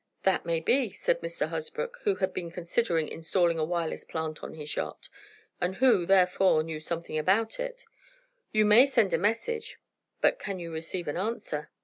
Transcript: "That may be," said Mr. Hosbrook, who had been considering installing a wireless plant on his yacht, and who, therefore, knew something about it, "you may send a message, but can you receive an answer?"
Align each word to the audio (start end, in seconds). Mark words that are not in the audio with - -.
"That 0.23 0.47
may 0.47 0.59
be," 0.61 0.89
said 0.89 1.21
Mr. 1.21 1.49
Hosbrook, 1.49 1.99
who 2.05 2.15
had 2.15 2.33
been 2.33 2.49
considering 2.49 3.07
installing 3.07 3.59
a 3.59 3.63
wireless 3.63 4.03
plant 4.03 4.41
on 4.43 4.55
his 4.55 4.75
yacht, 4.75 5.09
and 5.61 5.75
who, 5.75 6.07
therefore, 6.07 6.63
knew 6.63 6.79
something 6.79 7.19
about 7.19 7.59
it, 7.59 7.85
"you 8.51 8.65
may 8.65 8.87
send 8.87 9.13
a 9.13 9.19
message, 9.19 9.77
but 10.19 10.39
can 10.39 10.57
you 10.57 10.71
receive 10.73 11.07
an 11.07 11.17
answer?" 11.17 11.69